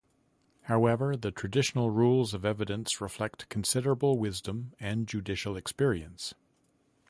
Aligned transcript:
However, 0.63 1.15
the 1.15 1.29
traditional 1.29 1.91
rules 1.91 2.33
of 2.33 2.43
evidence 2.43 3.01
reflect 3.01 3.47
considerable 3.49 4.17
wisdom 4.17 4.73
and 4.79 5.07
judicial 5.07 5.55
experience. 5.55 6.33